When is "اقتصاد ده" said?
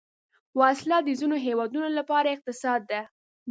2.35-3.01